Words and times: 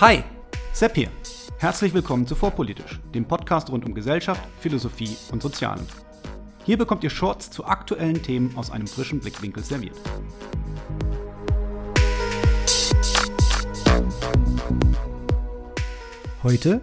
Hi, 0.00 0.22
Sepp 0.72 0.94
hier. 0.94 1.08
Herzlich 1.58 1.92
willkommen 1.92 2.24
zu 2.24 2.36
Vorpolitisch, 2.36 3.00
dem 3.12 3.24
Podcast 3.24 3.68
rund 3.68 3.84
um 3.84 3.94
Gesellschaft, 3.94 4.40
Philosophie 4.60 5.16
und 5.32 5.42
Sozialen. 5.42 5.84
Hier 6.64 6.78
bekommt 6.78 7.02
ihr 7.02 7.10
Shorts 7.10 7.50
zu 7.50 7.64
aktuellen 7.64 8.22
Themen 8.22 8.56
aus 8.56 8.70
einem 8.70 8.86
frischen 8.86 9.18
Blickwinkel 9.18 9.64
serviert. 9.64 9.96
Heute 16.44 16.80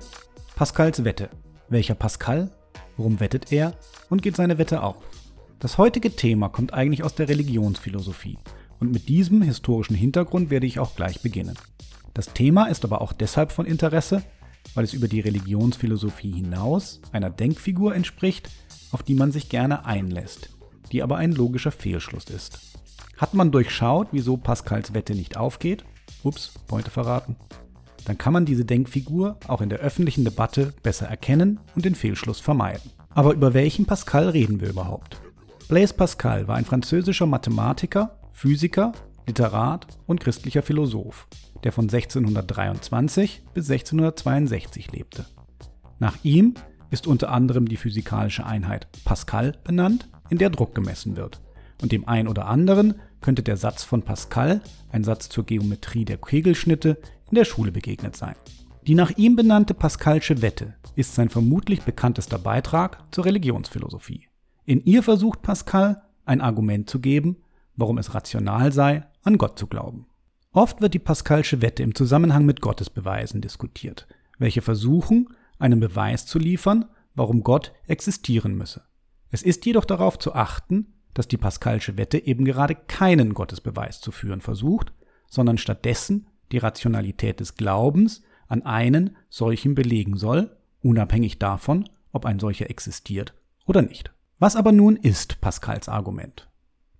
Pascals 0.57 1.05
Wette. 1.05 1.29
Welcher 1.69 1.95
Pascal? 1.95 2.51
Worum 2.97 3.21
wettet 3.21 3.49
er? 3.53 3.75
Und 4.09 4.23
geht 4.23 4.35
seine 4.35 4.57
Wette 4.57 4.83
auf? 4.83 4.97
Das 5.59 5.77
heutige 5.77 6.13
Thema 6.13 6.49
kommt 6.49 6.73
eigentlich 6.73 7.05
aus 7.05 7.15
der 7.15 7.29
Religionsphilosophie. 7.29 8.37
Und 8.79 8.91
mit 8.91 9.07
diesem 9.07 9.41
historischen 9.41 9.95
Hintergrund 9.95 10.49
werde 10.49 10.67
ich 10.67 10.79
auch 10.79 10.95
gleich 10.95 11.21
beginnen. 11.21 11.55
Das 12.13 12.33
Thema 12.33 12.65
ist 12.65 12.83
aber 12.83 13.01
auch 13.01 13.13
deshalb 13.13 13.51
von 13.51 13.65
Interesse, 13.65 14.23
weil 14.73 14.83
es 14.83 14.93
über 14.93 15.07
die 15.07 15.19
Religionsphilosophie 15.19 16.31
hinaus 16.31 17.01
einer 17.11 17.29
Denkfigur 17.29 17.95
entspricht, 17.95 18.49
auf 18.91 19.03
die 19.03 19.15
man 19.15 19.31
sich 19.31 19.49
gerne 19.49 19.85
einlässt, 19.85 20.49
die 20.91 21.03
aber 21.03 21.17
ein 21.17 21.31
logischer 21.31 21.71
Fehlschluss 21.71 22.25
ist. 22.25 22.59
Hat 23.17 23.33
man 23.33 23.51
durchschaut, 23.51 24.09
wieso 24.11 24.37
Pascals 24.37 24.93
Wette 24.93 25.15
nicht 25.15 25.37
aufgeht? 25.37 25.85
Ups, 26.23 26.53
Pointe 26.67 26.91
verraten 26.91 27.35
dann 28.05 28.17
kann 28.17 28.33
man 28.33 28.45
diese 28.45 28.65
Denkfigur 28.65 29.37
auch 29.47 29.61
in 29.61 29.69
der 29.69 29.79
öffentlichen 29.79 30.23
Debatte 30.23 30.73
besser 30.83 31.07
erkennen 31.07 31.59
und 31.75 31.85
den 31.85 31.95
Fehlschluss 31.95 32.39
vermeiden. 32.39 32.91
Aber 33.09 33.33
über 33.33 33.53
welchen 33.53 33.85
Pascal 33.85 34.29
reden 34.29 34.61
wir 34.61 34.69
überhaupt? 34.69 35.19
Blaise 35.67 35.93
Pascal 35.93 36.47
war 36.47 36.55
ein 36.55 36.65
französischer 36.65 37.25
Mathematiker, 37.25 38.17
Physiker, 38.37 38.91
Literat 39.25 39.87
und 40.07 40.19
christlicher 40.19 40.61
Philosoph, 40.61 41.29
der 41.63 41.71
von 41.71 41.85
1623 41.85 43.43
bis 43.53 43.71
1662 43.71 44.91
lebte. 44.91 45.25
Nach 45.99 46.17
ihm 46.23 46.55
ist 46.89 47.07
unter 47.07 47.31
anderem 47.31 47.69
die 47.69 47.77
physikalische 47.77 48.45
Einheit 48.45 48.89
Pascal 49.05 49.53
benannt, 49.63 50.09
in 50.29 50.37
der 50.37 50.49
Druck 50.49 50.75
gemessen 50.75 51.15
wird. 51.15 51.41
Und 51.81 51.93
dem 51.93 52.09
einen 52.09 52.27
oder 52.27 52.47
anderen 52.47 52.95
könnte 53.21 53.41
der 53.41 53.55
Satz 53.55 53.85
von 53.85 54.01
Pascal, 54.01 54.61
ein 54.91 55.05
Satz 55.05 55.29
zur 55.29 55.45
Geometrie 55.45 56.03
der 56.03 56.17
Kegelschnitte, 56.17 56.97
in 57.31 57.35
der 57.35 57.45
Schule 57.45 57.71
begegnet 57.71 58.17
sein. 58.17 58.35
Die 58.85 58.95
nach 58.95 59.11
ihm 59.11 59.37
benannte 59.37 59.73
Pascalsche 59.73 60.41
Wette 60.41 60.75
ist 60.97 61.15
sein 61.15 61.29
vermutlich 61.29 61.83
bekanntester 61.83 62.37
Beitrag 62.37 63.01
zur 63.11 63.23
Religionsphilosophie. 63.23 64.27
In 64.65 64.83
ihr 64.83 65.03
versucht 65.03 65.41
Pascal, 65.41 66.01
ein 66.25 66.41
Argument 66.41 66.89
zu 66.89 66.99
geben, 66.99 67.37
warum 67.75 67.97
es 67.97 68.13
rational 68.13 68.71
sei, 68.71 69.05
an 69.23 69.37
Gott 69.37 69.59
zu 69.59 69.67
glauben. 69.67 70.07
Oft 70.51 70.81
wird 70.81 70.93
die 70.93 70.99
Pascalsche 70.99 71.61
Wette 71.61 71.83
im 71.83 71.95
Zusammenhang 71.95 72.45
mit 72.45 72.61
Gottesbeweisen 72.61 73.41
diskutiert, 73.41 74.07
welche 74.37 74.61
versuchen, 74.61 75.29
einen 75.59 75.79
Beweis 75.79 76.25
zu 76.25 76.39
liefern, 76.39 76.85
warum 77.13 77.43
Gott 77.43 77.73
existieren 77.87 78.55
müsse. 78.55 78.83
Es 79.31 79.41
ist 79.41 79.65
jedoch 79.65 79.85
darauf 79.85 80.17
zu 80.17 80.33
achten, 80.33 80.93
dass 81.13 81.27
die 81.27 81.37
Pascalsche 81.37 81.97
Wette 81.97 82.25
eben 82.25 82.45
gerade 82.45 82.75
keinen 82.75 83.33
Gottesbeweis 83.33 84.01
zu 84.01 84.11
führen 84.11 84.41
versucht, 84.41 84.93
sondern 85.27 85.57
stattdessen 85.57 86.27
die 86.51 86.57
Rationalität 86.57 87.39
des 87.39 87.55
Glaubens 87.55 88.21
an 88.47 88.61
einen 88.63 89.15
solchen 89.29 89.75
belegen 89.75 90.17
soll, 90.17 90.55
unabhängig 90.81 91.39
davon, 91.39 91.89
ob 92.11 92.25
ein 92.25 92.39
solcher 92.39 92.69
existiert 92.69 93.33
oder 93.65 93.81
nicht. 93.81 94.13
Was 94.39 94.55
aber 94.55 94.71
nun 94.71 94.97
ist 94.97 95.41
Pascals 95.41 95.89
Argument? 95.89 96.49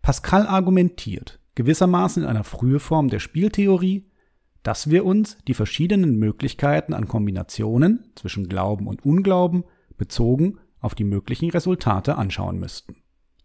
Pascal 0.06 0.46
argumentiert, 0.46 1.40
gewissermaßen 1.56 2.22
in 2.22 2.30
einer 2.30 2.44
frühen 2.44 2.80
Form 2.80 3.10
der 3.10 3.18
Spieltheorie, 3.18 4.06
dass 4.62 4.92
wir 4.92 5.04
uns 5.04 5.36
die 5.48 5.56
verschiedenen 5.56 6.20
Möglichkeiten 6.20 6.94
an 6.94 7.08
Kombinationen 7.08 8.12
zwischen 8.14 8.48
Glauben 8.48 8.86
und 8.86 9.04
Unglauben 9.04 9.64
bezogen 9.98 10.60
auf 10.80 10.94
die 10.94 11.06
möglichen 11.06 11.50
Resultate 11.50 12.18
anschauen 12.18 12.60
müssten. 12.60 12.98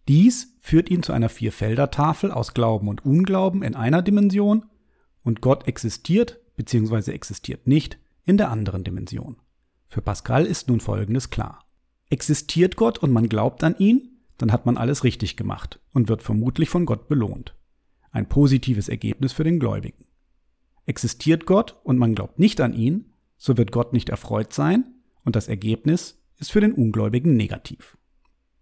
Dies 0.07 0.55
führt 0.61 0.91
ihn 0.91 1.03
zu 1.03 1.15
einer 1.15 1.31
Vierfelder-Tafel 1.31 2.31
aus 2.31 2.53
Glauben 2.53 2.89
und 2.89 3.07
Unglauben 3.07 3.63
in 3.63 3.75
einer 3.75 4.03
Dimension 4.03 4.67
und 5.25 5.41
Gott 5.41 5.67
existiert 5.67 6.41
bzw. 6.57 7.13
existiert 7.13 7.69
nicht 7.69 7.99
in 8.27 8.37
der 8.37 8.51
anderen 8.51 8.85
Dimension. 8.85 9.39
Für 9.89 10.03
Pascal 10.03 10.45
ist 10.45 10.69
nun 10.69 10.81
Folgendes 10.81 11.31
klar. 11.31 11.65
Existiert 12.11 12.77
Gott 12.77 12.99
und 12.99 13.13
man 13.13 13.31
glaubt 13.31 13.65
an 13.65 13.79
ihn, 13.79 14.10
dann 14.41 14.53
hat 14.53 14.65
man 14.65 14.79
alles 14.79 15.05
richtig 15.05 15.37
gemacht 15.37 15.81
und 15.93 16.09
wird 16.09 16.23
vermutlich 16.23 16.71
von 16.71 16.87
Gott 16.87 17.09
belohnt. 17.09 17.55
Ein 18.11 18.29
positives 18.29 18.89
Ergebnis 18.89 19.33
für 19.33 19.45
den 19.45 19.61
Gläubigen. 19.61 20.07
Existiert 20.87 21.45
Gott 21.45 21.79
und 21.85 21.99
man 21.99 22.15
glaubt 22.15 22.39
nicht 22.39 22.61
an 22.61 22.73
ihn, 22.73 23.13
so 23.37 23.59
wird 23.59 23.71
Gott 23.71 23.93
nicht 23.93 24.09
erfreut 24.09 24.53
sein 24.53 24.95
und 25.25 25.37
das 25.37 25.47
Ergebnis 25.47 26.23
ist 26.39 26.51
für 26.51 26.61
den 26.61 26.73
Ungläubigen 26.73 27.37
negativ. 27.37 27.99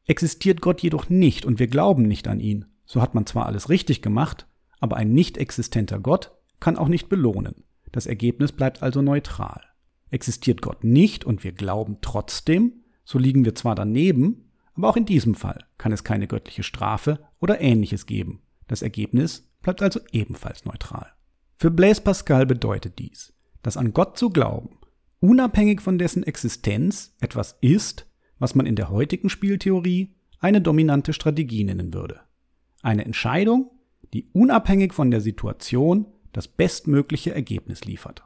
Existiert 0.04 0.60
Gott 0.60 0.80
jedoch 0.80 1.08
nicht 1.08 1.44
und 1.44 1.60
wir 1.60 1.68
glauben 1.68 2.02
nicht 2.02 2.26
an 2.26 2.40
ihn, 2.40 2.66
so 2.84 3.00
hat 3.00 3.14
man 3.14 3.26
zwar 3.26 3.46
alles 3.46 3.68
richtig 3.68 4.02
gemacht, 4.02 4.46
aber 4.80 4.96
ein 4.96 5.12
nicht 5.12 5.38
existenter 5.38 6.00
Gott 6.00 6.32
kann 6.58 6.76
auch 6.76 6.88
nicht 6.88 7.08
belohnen. 7.08 7.64
Das 7.92 8.06
Ergebnis 8.06 8.50
bleibt 8.52 8.82
also 8.82 9.00
neutral. 9.00 9.62
Existiert 10.10 10.60
Gott 10.60 10.82
nicht 10.82 11.24
und 11.24 11.44
wir 11.44 11.52
glauben 11.52 11.98
trotzdem, 12.00 12.84
so 13.04 13.18
liegen 13.18 13.44
wir 13.44 13.54
zwar 13.54 13.74
daneben, 13.74 14.47
aber 14.78 14.88
auch 14.88 14.96
in 14.96 15.06
diesem 15.06 15.34
Fall 15.34 15.64
kann 15.76 15.90
es 15.90 16.04
keine 16.04 16.28
göttliche 16.28 16.62
Strafe 16.62 17.18
oder 17.40 17.60
ähnliches 17.60 18.06
geben. 18.06 18.42
Das 18.68 18.80
Ergebnis 18.80 19.50
bleibt 19.60 19.82
also 19.82 19.98
ebenfalls 20.12 20.64
neutral. 20.64 21.12
Für 21.56 21.72
Blaise 21.72 22.00
Pascal 22.00 22.46
bedeutet 22.46 23.00
dies, 23.00 23.34
dass 23.62 23.76
an 23.76 23.92
Gott 23.92 24.16
zu 24.16 24.30
glauben, 24.30 24.78
unabhängig 25.18 25.80
von 25.80 25.98
dessen 25.98 26.22
Existenz, 26.22 27.16
etwas 27.20 27.58
ist, 27.60 28.06
was 28.38 28.54
man 28.54 28.66
in 28.66 28.76
der 28.76 28.88
heutigen 28.88 29.28
Spieltheorie 29.28 30.14
eine 30.38 30.60
dominante 30.60 31.12
Strategie 31.12 31.64
nennen 31.64 31.92
würde. 31.92 32.20
Eine 32.80 33.04
Entscheidung, 33.04 33.72
die 34.12 34.30
unabhängig 34.32 34.94
von 34.94 35.10
der 35.10 35.20
Situation 35.20 36.06
das 36.32 36.46
bestmögliche 36.46 37.34
Ergebnis 37.34 37.84
liefert. 37.84 38.22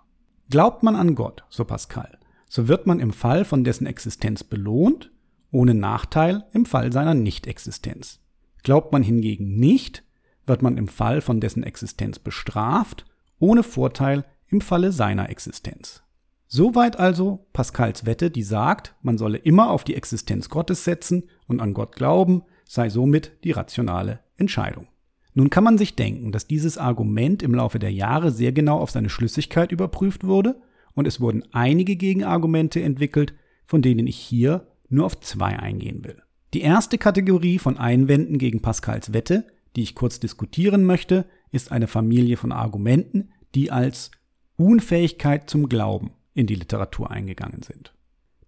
Glaubt 0.50 0.82
man 0.82 0.96
an 0.96 1.14
Gott, 1.14 1.44
so 1.48 1.64
Pascal, 1.64 2.19
so 2.46 2.69
wird 2.69 2.86
man 2.86 3.00
im 3.00 3.14
Fall 3.14 3.46
von 3.46 3.64
dessen 3.64 3.86
Existenz 3.86 4.44
belohnt, 4.44 5.12
ohne 5.52 5.74
Nachteil 5.74 6.44
im 6.52 6.66
Fall 6.66 6.92
seiner 6.92 7.14
Nichtexistenz. 7.14 8.18
Glaubt 8.64 8.92
man 8.92 9.02
hingegen 9.02 9.56
nicht, 9.56 10.02
wird 10.46 10.62
man 10.62 10.76
im 10.76 10.88
Fall 10.88 11.20
von 11.20 11.40
dessen 11.40 11.62
Existenz 11.62 12.18
bestraft, 12.18 13.04
ohne 13.38 13.62
Vorteil 13.62 14.24
im 14.48 14.60
Falle 14.60 14.90
seiner 14.90 15.30
Existenz. 15.30 16.02
Soweit 16.48 16.98
also 16.98 17.46
Pascals 17.52 18.04
Wette, 18.04 18.30
die 18.30 18.42
sagt, 18.42 18.94
man 19.02 19.16
solle 19.16 19.38
immer 19.38 19.70
auf 19.70 19.84
die 19.84 19.94
Existenz 19.94 20.48
Gottes 20.50 20.84
setzen 20.84 21.24
und 21.46 21.60
an 21.60 21.72
Gott 21.72 21.96
glauben, 21.96 22.42
sei 22.66 22.90
somit 22.90 23.32
die 23.44 23.52
rationale 23.52 24.20
Entscheidung. 24.36 24.88
Nun 25.34 25.48
kann 25.48 25.64
man 25.64 25.78
sich 25.78 25.96
denken, 25.96 26.30
dass 26.30 26.46
dieses 26.46 26.76
Argument 26.76 27.42
im 27.42 27.54
Laufe 27.54 27.78
der 27.78 27.92
Jahre 27.92 28.30
sehr 28.30 28.52
genau 28.52 28.78
auf 28.78 28.90
seine 28.90 29.08
Schlüssigkeit 29.08 29.72
überprüft 29.72 30.24
wurde 30.24 30.60
und 30.94 31.06
es 31.06 31.20
wurden 31.20 31.42
einige 31.52 31.96
Gegenargumente 31.96 32.82
entwickelt, 32.82 33.34
von 33.64 33.80
denen 33.80 34.06
ich 34.06 34.16
hier 34.16 34.66
nur 34.92 35.06
auf 35.06 35.20
zwei 35.20 35.58
eingehen 35.58 36.04
will. 36.04 36.22
Die 36.54 36.60
erste 36.60 36.98
Kategorie 36.98 37.58
von 37.58 37.78
Einwänden 37.78 38.38
gegen 38.38 38.60
Pascals 38.60 39.12
Wette, 39.12 39.47
die 39.75 39.82
ich 39.82 39.94
kurz 39.94 40.20
diskutieren 40.20 40.84
möchte, 40.84 41.25
ist 41.50 41.72
eine 41.72 41.86
Familie 41.86 42.36
von 42.36 42.53
Argumenten, 42.53 43.31
die 43.54 43.70
als 43.70 44.10
Unfähigkeit 44.56 45.48
zum 45.48 45.69
Glauben 45.69 46.12
in 46.34 46.47
die 46.47 46.54
Literatur 46.54 47.10
eingegangen 47.10 47.62
sind. 47.62 47.94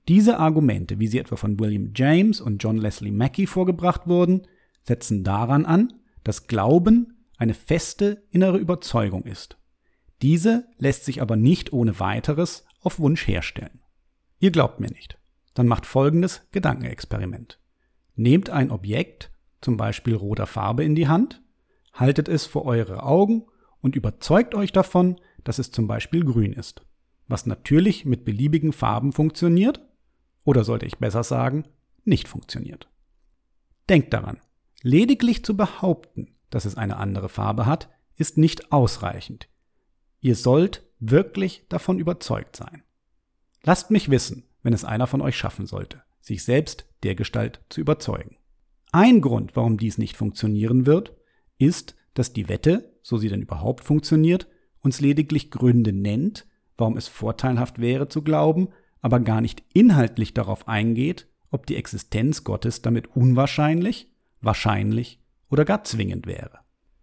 Diese 0.09 0.39
Argumente, 0.39 0.99
wie 0.99 1.07
sie 1.07 1.19
etwa 1.19 1.37
von 1.37 1.59
William 1.59 1.93
James 1.95 2.41
und 2.41 2.63
John 2.63 2.77
Leslie 2.77 3.11
Mackey 3.11 3.47
vorgebracht 3.47 4.07
wurden, 4.07 4.47
setzen 4.83 5.25
daran 5.25 5.65
an, 5.65 5.95
dass 6.25 6.47
Glauben 6.47 7.25
eine 7.39 7.55
feste 7.55 8.23
innere 8.31 8.59
Überzeugung 8.59 9.25
ist. 9.25 9.57
Diese 10.21 10.67
lässt 10.79 11.05
sich 11.05 11.23
aber 11.23 11.37
nicht 11.37 11.73
ohne 11.73 11.99
weiteres 12.01 12.67
auf 12.81 12.99
Wunsch 12.99 13.27
herstellen. 13.27 13.81
Ihr 14.39 14.51
glaubt 14.51 14.79
mir 14.79 14.91
nicht. 14.91 15.19
Dann 15.55 15.67
macht 15.67 15.87
folgendes 15.87 16.47
Gedankenexperiment. 16.51 17.61
Nehmt 18.17 18.51
ein 18.51 18.71
Objekt, 18.71 19.31
zum 19.61 19.77
Beispiel 19.77 20.15
roter 20.15 20.47
Farbe, 20.47 20.85
in 20.85 20.95
die 20.95 21.09
Hand, 21.09 21.43
haltet 21.93 22.29
es 22.29 22.47
vor 22.47 22.65
eure 22.65 23.03
Augen 23.03 23.47
und 23.81 23.97
überzeugt 23.97 24.55
euch 24.55 24.73
davon, 24.73 25.21
dass 25.43 25.59
es 25.59 25.71
zum 25.71 25.87
Beispiel 25.87 26.25
grün 26.25 26.53
ist, 26.53 26.85
was 27.29 27.47
natürlich 27.47 28.05
mit 28.05 28.25
beliebigen 28.25 28.73
Farben 28.73 29.13
funktioniert, 29.13 29.81
oder 30.45 30.65
sollte 30.65 30.87
ich 30.87 30.99
besser 30.99 31.25
sagen, 31.25 31.65
nicht 32.05 32.29
funktioniert. 32.29 32.89
Denkt 33.89 34.13
daran, 34.13 34.39
Lediglich 34.87 35.47
zu 35.47 35.57
behaupten, 35.57 36.37
dass 36.51 36.67
es 36.67 36.77
eine 36.77 36.99
andere 36.99 37.31
Farbe 37.31 37.65
hat, 37.65 37.89
ist 38.17 38.37
nicht 38.37 38.71
ausreichend. 38.71 39.49
Ihr 40.21 40.37
sollt 40.37 40.87
wirklich 41.01 41.65
davon 41.71 41.99
überzeugt 41.99 42.55
sein. 42.55 42.83
Lasst 43.63 43.91
mich 43.91 44.11
wissen, 44.11 44.45
wenn 44.65 44.73
es 44.73 44.85
einer 44.85 45.07
von 45.07 45.21
euch 45.21 45.37
schaffen 45.37 45.67
sollte, 45.67 46.03
sich 46.21 46.43
selbst 46.43 46.89
der 47.05 47.15
Gestalt 47.15 47.61
zu 47.69 47.81
überzeugen. 47.81 48.37
Ein 48.91 49.21
Grund, 49.21 49.55
warum 49.55 49.77
dies 49.77 49.99
nicht 49.99 50.17
funktionieren 50.17 50.87
wird, 50.87 51.17
ist, 51.59 51.95
dass 52.15 52.33
die 52.33 52.49
Wette, 52.49 52.97
so 53.03 53.17
sie 53.17 53.29
denn 53.29 53.43
überhaupt 53.43 53.85
funktioniert, 53.85 54.49
uns 54.81 55.01
lediglich 55.01 55.51
Gründe 55.51 55.93
nennt, 55.93 56.47
warum 56.77 56.97
es 56.97 57.07
vorteilhaft 57.07 57.79
wäre 57.79 58.09
zu 58.09 58.23
glauben, 58.23 58.69
aber 59.01 59.21
gar 59.21 59.41
nicht 59.41 59.63
inhaltlich 59.75 60.35
darauf 60.35 60.67
eingeht, 60.67 61.29
ob 61.51 61.67
die 61.67 61.77
Existenz 61.77 62.43
Gottes 62.43 62.83
damit 62.83 63.15
unwahrscheinlich, 63.15 64.11
wahrscheinlich 64.41 65.21
oder 65.51 65.65
gar 65.65 65.85
zwingend 65.85 66.27
wäre. 66.27 66.61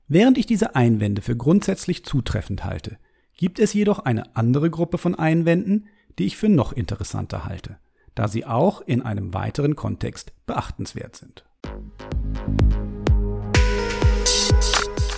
Während 0.07 0.38
ich 0.38 0.46
diese 0.46 0.75
Einwände 0.75 1.22
für 1.22 1.38
grundsätzlich 1.38 2.04
zutreffend 2.04 2.66
halte, 2.66 2.98
gibt 3.38 3.60
es 3.60 3.74
jedoch 3.74 4.00
eine 4.00 4.36
andere 4.36 4.69
Gruppe 4.69 4.98
von 4.98 5.16
Einwänden, 5.16 5.88
die 6.19 6.25
ich 6.25 6.38
für 6.38 6.50
noch 6.50 6.74
interessanter 6.74 7.46
halte, 7.46 7.78
da 8.16 8.28
sie 8.28 8.46
auch 8.46 8.81
in 8.81 9.02
einem 9.02 9.34
weiteren 9.34 9.75
Kontext 9.75 10.34
beachtenswert 10.46 11.16
sind. 11.16 11.46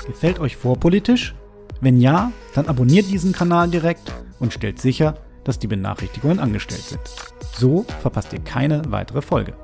Gefällt 0.08 0.40
euch 0.40 0.58
vorpolitisch? 0.58 1.36
Wenn 1.82 2.00
ja, 2.00 2.32
dann 2.56 2.68
abonniert 2.68 3.10
diesen 3.10 3.34
Kanal 3.34 3.70
direkt 3.70 4.14
und 4.40 4.54
stellt 4.54 4.80
sicher, 4.80 5.16
dass 5.44 5.60
die 5.60 5.68
Benachrichtigungen 5.68 6.40
angestellt 6.40 6.84
sind. 6.84 7.02
So 7.58 7.84
verpasst 8.02 8.34
ihr 8.34 8.40
keine 8.40 8.82
weitere 8.90 9.22
Folge. 9.22 9.56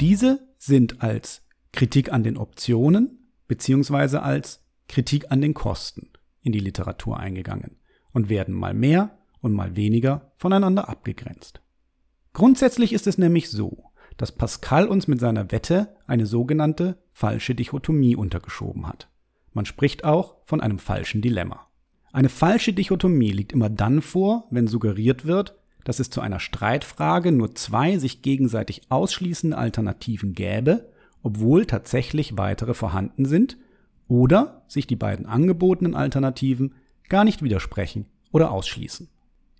Diese 0.00 0.40
sind 0.58 1.02
als 1.02 1.42
Kritik 1.72 2.12
an 2.12 2.22
den 2.22 2.36
Optionen 2.36 3.30
bzw. 3.48 4.18
als 4.18 4.62
Kritik 4.88 5.30
an 5.30 5.40
den 5.40 5.54
Kosten 5.54 6.10
in 6.46 6.52
die 6.52 6.60
Literatur 6.60 7.18
eingegangen 7.18 7.76
und 8.12 8.28
werden 8.28 8.54
mal 8.54 8.72
mehr 8.72 9.18
und 9.40 9.52
mal 9.52 9.76
weniger 9.76 10.32
voneinander 10.38 10.88
abgegrenzt. 10.88 11.60
Grundsätzlich 12.32 12.92
ist 12.92 13.06
es 13.06 13.18
nämlich 13.18 13.50
so, 13.50 13.90
dass 14.16 14.32
Pascal 14.32 14.86
uns 14.86 15.08
mit 15.08 15.20
seiner 15.20 15.50
Wette 15.52 15.96
eine 16.06 16.24
sogenannte 16.24 16.98
falsche 17.12 17.54
Dichotomie 17.54 18.16
untergeschoben 18.16 18.86
hat. 18.86 19.08
Man 19.52 19.66
spricht 19.66 20.04
auch 20.04 20.36
von 20.44 20.60
einem 20.60 20.78
falschen 20.78 21.20
Dilemma. 21.20 21.66
Eine 22.12 22.28
falsche 22.28 22.72
Dichotomie 22.72 23.32
liegt 23.32 23.52
immer 23.52 23.68
dann 23.68 24.00
vor, 24.00 24.46
wenn 24.50 24.68
suggeriert 24.68 25.26
wird, 25.26 25.58
dass 25.84 25.98
es 25.98 26.10
zu 26.10 26.20
einer 26.20 26.40
Streitfrage 26.40 27.32
nur 27.32 27.54
zwei 27.54 27.98
sich 27.98 28.22
gegenseitig 28.22 28.82
ausschließende 28.88 29.58
Alternativen 29.58 30.32
gäbe, 30.32 30.90
obwohl 31.22 31.66
tatsächlich 31.66 32.38
weitere 32.38 32.74
vorhanden 32.74 33.24
sind, 33.24 33.58
oder 34.08 34.64
sich 34.68 34.86
die 34.86 34.96
beiden 34.96 35.26
angebotenen 35.26 35.94
Alternativen 35.94 36.74
gar 37.08 37.24
nicht 37.24 37.42
widersprechen 37.42 38.06
oder 38.32 38.50
ausschließen. 38.50 39.08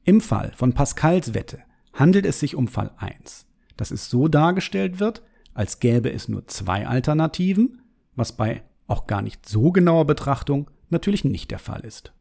Im 0.05 0.21
Fall 0.21 0.53
von 0.57 0.73
Pascals 0.73 1.35
Wette 1.35 1.61
handelt 1.93 2.27
es 2.27 2.41
sich 2.41 2.55
um 2.55 2.69
Fall 2.69 2.93
1 2.99 3.47
dass 3.77 3.91
es 3.91 4.11
so 4.11 4.29
dargestellt 4.29 5.01
wird, 5.01 5.23
als 5.55 5.81
gäbe 5.81 6.13
es 6.13 6.29
nur 6.29 6.47
zwei 6.49 6.87
Alternativen, 6.87 7.83
was 8.15 8.37
bei 8.37 8.63
auch 8.87 9.07
gar 9.07 9.23
nicht 9.23 9.49
so 9.49 9.73
genauer 9.73 10.07
Betrachtung 10.07 10.71
natürlich 10.91 11.25
nicht 11.25 11.51
der 11.51 11.59
Fall 11.59 11.81
ist. 11.81 12.13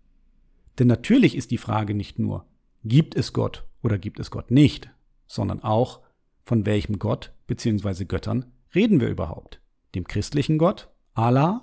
Denn 0.79 0.87
natürlich 0.87 1.35
ist 1.35 1.51
die 1.51 1.57
Frage 1.57 1.93
nicht 1.93 2.19
nur, 2.19 2.45
gibt 2.83 3.15
es 3.15 3.33
Gott 3.33 3.65
oder 3.81 3.97
gibt 3.97 4.19
es 4.19 4.31
Gott 4.31 4.51
nicht, 4.51 4.89
sondern 5.27 5.63
auch, 5.63 6.01
von 6.43 6.65
welchem 6.65 6.99
Gott 6.99 7.33
bzw. 7.47 8.05
Göttern 8.05 8.45
reden 8.73 8.99
wir 8.99 9.09
überhaupt? 9.09 9.61
Dem 9.95 10.05
christlichen 10.05 10.57
Gott, 10.57 10.89
Allah, 11.13 11.59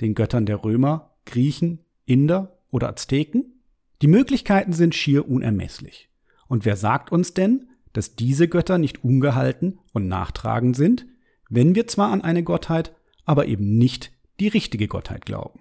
den 0.00 0.14
Göttern 0.14 0.46
der 0.46 0.64
Römer, 0.64 1.16
Griechen, 1.24 1.80
Inder 2.04 2.58
oder 2.70 2.88
Azteken? 2.88 3.62
Die 4.02 4.08
Möglichkeiten 4.08 4.72
sind 4.72 4.94
schier 4.94 5.28
unermesslich. 5.28 6.10
Und 6.48 6.64
wer 6.64 6.76
sagt 6.76 7.12
uns 7.12 7.34
denn, 7.34 7.68
dass 7.92 8.14
diese 8.14 8.46
Götter 8.46 8.78
nicht 8.78 9.04
ungehalten 9.04 9.78
und 9.92 10.06
nachtragend 10.06 10.76
sind, 10.76 11.06
wenn 11.48 11.74
wir 11.74 11.86
zwar 11.86 12.12
an 12.12 12.22
eine 12.22 12.42
Gottheit, 12.42 12.94
aber 13.24 13.46
eben 13.46 13.78
nicht 13.78 14.12
die 14.38 14.48
richtige 14.48 14.86
Gottheit 14.86 15.24
glauben. 15.24 15.60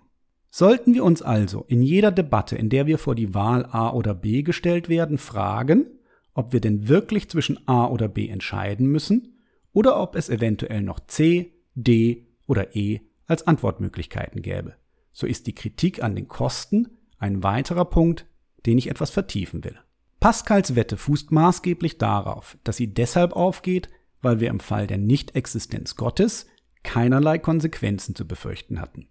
Sollten 0.50 0.94
wir 0.94 1.04
uns 1.04 1.22
also 1.22 1.66
in 1.68 1.82
jeder 1.82 2.12
Debatte, 2.12 2.56
in 2.56 2.70
der 2.70 2.88
wir 2.88 2.98
vor 2.98 3.16
die 3.16 3.34
Wahl 3.34 3.66
A 3.66 3.92
oder 3.92 4.14
B 4.14 4.42
gestellt 4.42 4.90
werden, 4.90 5.18
fragen, 5.18 5.86
ob 6.34 6.54
wir 6.54 6.60
denn 6.60 6.88
wirklich 6.88 7.30
zwischen 7.30 7.68
A 7.68 7.88
oder 7.88 8.08
B 8.08 8.28
entscheiden 8.28 8.88
müssen 8.88 9.40
oder 9.74 10.02
ob 10.02 10.16
es 10.16 10.30
eventuell 10.30 10.82
noch 10.82 11.00
C, 11.08 11.54
D 11.74 12.28
oder 12.48 12.76
E 12.76 13.02
als 13.28 13.48
Antwortmöglichkeiten 13.48 14.42
gäbe, 14.42 14.76
so 15.12 15.26
ist 15.28 15.48
die 15.48 15.56
Kritik 15.56 16.04
an 16.04 16.16
den 16.16 16.28
Kosten 16.28 16.90
ein 17.18 17.44
weiterer 17.44 17.86
Punkt, 17.86 18.26
den 18.66 18.78
ich 18.78 18.90
etwas 18.90 19.10
vertiefen 19.10 19.64
will. 19.64 19.78
Pascals 20.20 20.76
Wette 20.76 20.98
fußt 20.98 21.32
maßgeblich 21.32 21.98
darauf, 21.98 22.58
dass 22.64 22.78
sie 22.78 22.94
deshalb 22.94 23.34
aufgeht, 23.34 23.90
weil 24.22 24.40
wir 24.40 24.50
im 24.50 24.60
Fall 24.60 24.88
der 24.88 24.98
Nichtexistenz 24.98 25.96
Gottes 25.96 26.48
keinerlei 26.84 27.38
Konsequenzen 27.38 28.16
zu 28.16 28.28
befürchten 28.28 28.80
hatten. 28.80 29.08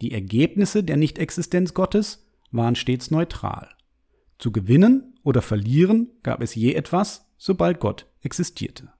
Die 0.00 0.12
Ergebnisse 0.12 0.84
der 0.84 0.96
Nichtexistenz 0.96 1.72
Gottes 1.72 2.26
waren 2.50 2.76
stets 2.76 3.10
neutral. 3.10 3.68
Zu 4.38 4.52
gewinnen 4.52 5.14
oder 5.22 5.42
verlieren 5.42 6.10
gab 6.22 6.42
es 6.42 6.54
je 6.54 6.74
etwas, 6.74 7.26
sobald 7.38 7.80
Gott 7.80 8.06
existierte. 8.22 8.92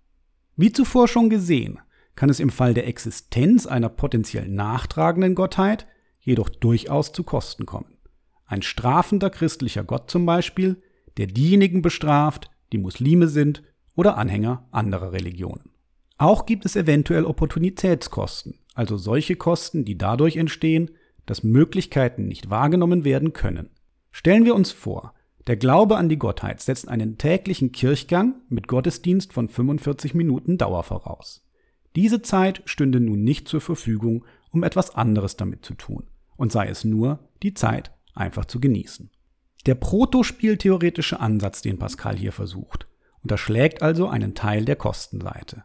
Wie 0.57 0.73
zuvor 0.73 1.09
schon 1.09 1.29
gesehen, 1.29 1.79
kann 2.17 2.31
es 2.31 2.41
im 2.41 2.51
Fall 2.51 2.75
der 2.75 2.87
Existenz 2.89 3.67
einer 3.67 3.89
potenziell 3.89 4.49
nachtragenden 4.49 5.35
Gottheit 5.35 5.87
jedoch 6.21 6.49
durchaus 6.49 7.13
zu 7.13 7.23
Kosten 7.23 7.67
kommen. 7.67 7.99
Ein 8.47 8.63
strafender 8.63 9.31
christlicher 9.31 9.85
Gott 9.85 10.11
zum 10.11 10.27
Beispiel 10.27 10.83
der 11.17 11.27
diejenigen 11.27 11.83
bestraft, 11.83 12.51
die 12.73 12.79
Muslime 12.79 13.29
sind 13.29 13.63
oder 13.95 14.19
Anhänger 14.19 14.67
anderer 14.71 15.13
Religionen. 15.13 15.71
Auch 16.19 16.47
gibt 16.47 16.65
es 16.65 16.77
eventuell 16.77 17.25
Opportunitätskosten, 17.25 18.59
also 18.75 18.97
solche 18.97 19.37
Kosten, 19.37 19.85
die 19.85 19.99
dadurch 19.99 20.37
entstehen, 20.37 20.91
dass 21.27 21.43
Möglichkeiten 21.43 22.27
nicht 22.27 22.51
wahrgenommen 22.51 23.05
werden 23.05 23.33
können. 23.33 23.71
Stellen 24.13 24.45
wir 24.45 24.55
uns 24.55 24.73
vor, 24.73 25.15
der 25.47 25.57
Glaube 25.57 25.97
an 25.97 26.09
die 26.09 26.19
Gottheit 26.19 26.61
setzt 26.61 26.89
einen 26.89 27.19
täglichen 27.19 27.73
Kirchgang 27.73 28.37
mit 28.49 28.67
Gottesdienst 28.67 29.33
von 29.33 29.49
45 29.49 30.15
Minuten 30.15 30.59
Dauer 30.59 30.83
voraus. 30.83 31.46
Diese 31.97 32.21
Zeit 32.21 32.63
stünde 32.67 33.01
nun 33.01 33.25
nicht 33.25 33.49
zur 33.49 33.63
Verfügung, 33.63 34.25
um 34.51 34.63
etwas 34.63 34.95
anderes 34.95 35.37
damit 35.37 35.65
zu 35.65 35.75
tun, 35.75 36.05
und 36.37 36.53
sei 36.53 36.69
es 36.69 36.85
nur 36.85 37.31
die 37.43 37.55
Zeit 37.55 37.91
einfach 38.15 38.45
zu 38.45 38.61
genießen. 38.61 39.11
Der 39.65 39.75
protospieltheoretische 39.75 41.19
Ansatz, 41.21 41.63
den 41.63 41.79
Pascal 41.79 42.17
hier 42.17 42.33
versucht, 42.33 42.87
unterschlägt 43.23 43.83
also 43.83 44.09
einen 44.09 44.35
Teil 44.35 44.65
der 44.65 44.77
Kostenseite. 44.77 45.65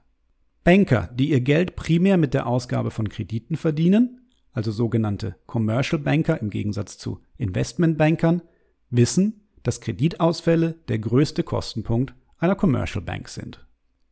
Banker, 0.64 1.10
die 1.14 1.30
ihr 1.30 1.42
Geld 1.42 1.76
primär 1.76 2.18
mit 2.18 2.34
der 2.34 2.48
Ausgabe 2.48 2.92
von 2.92 3.10
Krediten 3.10 3.58
verdienen, 3.58 4.22
also 4.54 4.72
sogenannte 4.72 5.36
Commercial 5.46 6.02
Banker 6.02 6.42
im 6.42 6.50
Gegensatz 6.50 6.98
zu 6.98 7.20
Investmentbankern, 7.38 8.42
wissen, 8.90 9.48
dass 9.64 9.82
Kreditausfälle 9.82 10.76
der 10.88 11.00
größte 11.00 11.44
Kostenpunkt 11.44 12.16
einer 12.38 12.56
Commercial 12.56 13.04
Bank 13.04 13.30
sind. 13.30 13.66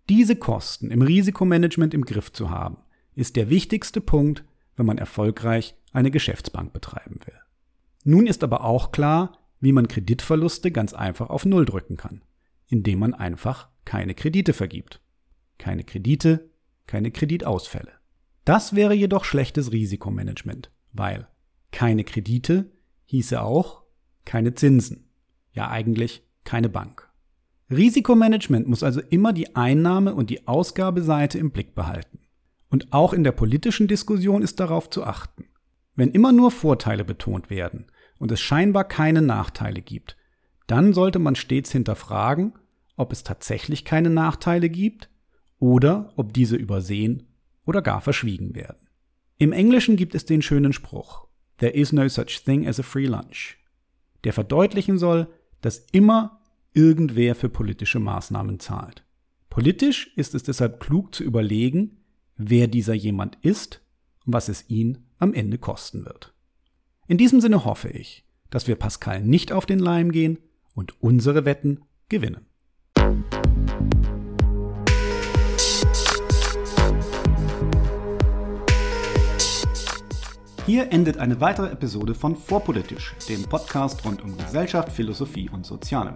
Diese 0.10 0.36
Kosten 0.36 0.89
im 0.89 1.04
Risikomanagement 1.04 1.94
im 1.94 2.04
Griff 2.04 2.34
zu 2.34 2.50
haben, 2.50 2.78
ist 3.13 3.36
der 3.36 3.51
wichtigste 3.51 4.01
Punkt, 4.01 4.44
wenn 4.75 4.88
man 4.88 4.98
erfolgreich 4.98 5.75
eine 5.94 6.10
Geschäftsbank 6.10 6.74
betreiben 6.74 7.20
will. 7.25 7.36
Nun 8.04 8.25
ist 8.25 8.44
aber 8.44 8.63
auch 8.63 8.92
klar, 8.92 9.38
wie 9.60 9.72
man 9.72 9.88
Kreditverluste 9.88 10.72
ganz 10.72 10.94
einfach 10.94 11.30
auf 11.30 11.46
Null 11.46 11.66
drücken 11.66 11.96
kann, 11.96 12.24
indem 12.68 13.00
man 13.00 13.13
einfach 13.13 13.70
keine 13.86 14.16
Kredite 14.16 14.54
vergibt. 14.54 15.00
Keine 15.60 15.84
Kredite, 15.84 16.50
keine 16.88 17.12
Kreditausfälle. 17.12 17.92
Das 18.46 18.74
wäre 18.74 18.96
jedoch 18.96 19.25
schlechtes 19.25 19.72
Risikomanagement, 19.72 20.72
weil 20.92 21.28
keine 21.72 22.04
Kredite 22.04 22.72
hieße 23.06 23.42
auch 23.42 23.84
keine 24.25 24.56
Zinsen. 24.56 25.10
Ja 25.51 25.70
eigentlich 25.70 26.24
keine 26.46 26.70
Bank. 26.70 27.09
Risikomanagement 27.72 28.68
muss 28.68 28.84
also 28.84 29.02
immer 29.10 29.34
die 29.34 29.56
Einnahme- 29.56 30.16
und 30.16 30.30
die 30.30 30.48
Ausgabeseite 30.48 31.38
im 31.38 31.52
Blick 31.52 31.76
behalten. 31.76 32.20
Und 32.70 32.94
auch 32.94 33.14
in 33.14 33.24
der 33.24 33.32
politischen 33.32 33.88
Diskussion 33.88 34.42
ist 34.42 34.60
darauf 34.60 34.90
zu 34.90 35.04
achten. 35.04 35.46
Wenn 35.96 36.12
immer 36.12 36.32
nur 36.32 36.52
Vorteile 36.52 37.04
betont 37.04 37.50
werden, 37.50 37.88
und 38.20 38.32
es 38.32 38.42
scheinbar 38.42 38.84
keine 38.84 39.22
Nachteile 39.22 39.82
gibt, 39.82 40.16
dann 40.68 40.94
sollte 40.94 41.18
man 41.18 41.36
stets 41.36 41.72
hinterfragen, 41.72 42.54
ob 42.96 43.12
es 43.12 43.24
tatsächlich 43.24 43.86
keine 43.86 44.10
Nachteile 44.10 44.70
gibt 44.70 45.10
oder 45.58 46.14
ob 46.16 46.34
diese 46.34 46.58
übersehen 46.58 47.28
oder 47.66 47.82
gar 47.82 48.02
verschwiegen 48.02 48.56
werden. 48.56 48.88
Im 49.38 49.54
Englischen 49.54 49.96
gibt 49.96 50.14
es 50.14 50.26
den 50.26 50.42
schönen 50.42 50.74
Spruch 50.74 51.28
There 51.58 51.74
is 51.74 51.92
no 51.92 52.08
such 52.08 52.44
thing 52.46 52.68
as 52.68 52.80
a 52.80 52.84
free 52.84 53.08
lunch, 53.08 53.58
der 54.24 54.34
verdeutlichen 54.34 54.98
soll, 54.98 55.28
dass 55.62 55.80
immer 55.92 56.38
irgendwer 56.74 57.36
für 57.36 57.50
politische 57.50 58.00
Maßnahmen 58.00 58.60
zahlt. 58.60 59.04
Politisch 59.50 60.12
ist 60.16 60.36
es 60.36 60.44
deshalb 60.44 60.80
klug 60.80 61.14
zu 61.14 61.24
überlegen, 61.24 61.98
wer 62.38 62.68
dieser 62.68 62.94
jemand 62.94 63.38
ist 63.42 63.82
und 64.26 64.34
was 64.34 64.50
es 64.50 64.70
ihn 64.70 65.00
am 65.18 65.34
Ende 65.34 65.58
kosten 65.58 66.06
wird. 66.06 66.34
In 67.08 67.18
diesem 67.18 67.42
Sinne 67.42 67.66
hoffe 67.66 67.90
ich, 67.90 68.26
dass 68.50 68.68
wir 68.68 68.76
Pascal 68.76 69.22
nicht 69.22 69.52
auf 69.52 69.66
den 69.66 69.80
Leim 69.80 70.12
gehen 70.12 70.38
und 70.76 71.02
unsere 71.02 71.46
Wetten 71.46 71.82
gewinnen. 72.08 72.46
Hier 80.66 80.92
endet 80.92 81.18
eine 81.18 81.42
weitere 81.42 81.72
Episode 81.72 82.14
von 82.14 82.36
Vorpolitisch, 82.36 83.16
dem 83.28 83.42
Podcast 83.42 84.06
rund 84.06 84.24
um 84.24 84.38
Gesellschaft, 84.38 84.92
Philosophie 84.92 85.50
und 85.50 85.66
Soziale. 85.66 86.16